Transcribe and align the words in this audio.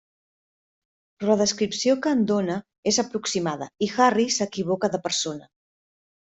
Però 1.23 1.33
la 1.35 1.41
descripció 1.41 1.95
que 2.05 2.13
en 2.17 2.23
dóna 2.31 2.55
és 2.93 2.99
aproximada 3.05 3.69
i 3.89 3.91
Harry 3.99 4.27
s'equivoca 4.39 4.91
de 4.97 5.03
persona. 5.07 5.47